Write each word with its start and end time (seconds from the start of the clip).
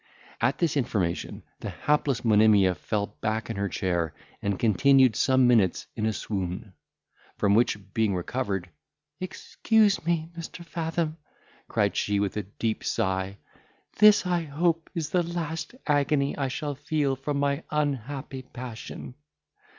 At 0.41 0.57
this 0.57 0.75
information 0.77 1.43
the 1.59 1.69
hapless 1.69 2.25
Monimia 2.25 2.73
fell 2.73 3.05
back 3.21 3.51
in 3.51 3.55
her 3.57 3.69
chair, 3.69 4.15
and 4.41 4.57
continued 4.57 5.15
some 5.15 5.45
minutes 5.45 5.85
in 5.95 6.07
a 6.07 6.11
swoon; 6.11 6.73
from 7.37 7.53
which 7.53 7.77
being 7.93 8.15
recovered, 8.15 8.67
"Excuse 9.19 10.03
me, 10.03 10.31
Mr. 10.35 10.65
Fathom," 10.65 11.17
cried 11.67 11.95
she 11.95 12.19
with 12.19 12.35
a 12.35 12.41
deep 12.41 12.83
sigh; 12.83 13.37
"this, 13.99 14.25
I 14.25 14.41
hope, 14.45 14.89
is 14.95 15.11
the 15.11 15.21
last 15.21 15.75
agony 15.85 16.35
I 16.35 16.47
shall 16.47 16.73
feel 16.73 17.15
from 17.15 17.37
my 17.37 17.61
unhappy 17.69 18.41
passion." 18.41 19.13